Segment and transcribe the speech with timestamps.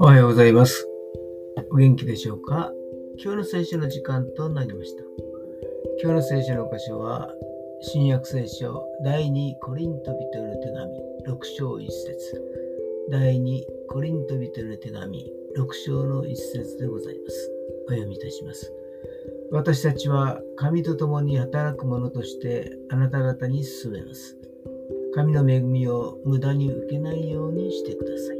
[0.00, 0.88] おはようございます。
[1.70, 2.72] お元気でしょうか？
[3.22, 5.02] 今日の聖書の時間となりました。
[6.02, 7.30] 今日の聖書の箇所は、
[7.82, 12.42] 新約聖書第2コリント人の手紙6章1節
[13.10, 17.50] 第2コリント人の手紙6章の1節でございます。
[17.88, 18.72] お読みいたします。
[19.50, 24.38] 私たちは神と共に働く者としてあなた方に進めます。
[25.14, 28.38] 神の恵みを無駄に受けないようにしてください。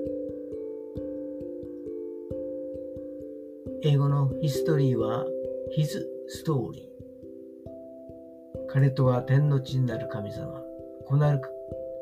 [3.82, 5.24] 英語のヒストリーは
[5.78, 6.04] His
[6.44, 6.82] Story。
[8.68, 10.64] 彼とは天の地になる神様、
[11.06, 11.40] 子なる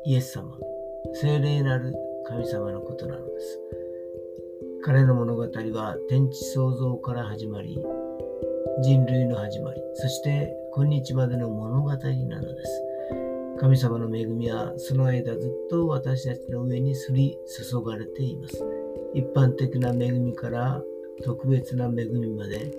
[0.05, 0.57] イエス様、
[1.13, 1.93] 精霊なる
[2.25, 3.59] 神様のことなのです。
[4.83, 7.77] 彼の物語は天地創造から始まり、
[8.81, 12.92] 人類の始まり、そして今日までの物語なのです。
[13.63, 18.61] 神様の恵みはその間ずっと私たちの上に降り注がれています。
[19.13, 20.81] 一般的な恵みから
[21.23, 22.73] 特別な恵みまで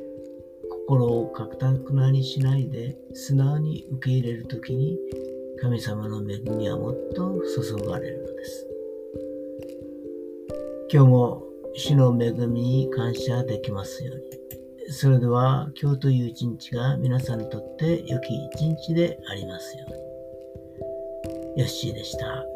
[0.68, 4.98] 心をかくたくなにしないで素直に受け入れるときに
[5.58, 8.68] 神様の恵みはもっと注がれるのです。
[10.92, 11.42] 今日も
[11.76, 14.92] 主の恵みに感謝できますように。
[14.92, 20.03] それでは今日という一日が皆さんにとって良き一日でありますように。
[21.56, 22.46] ヨッシーでした。